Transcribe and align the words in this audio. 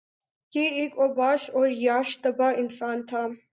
یہ 0.53 0.67
ایک 0.71 0.97
اوباش 0.99 1.49
اور 1.49 1.67
عیاش 1.67 2.19
طبع 2.21 2.51
انسان 2.57 3.05
تھا 3.05 3.25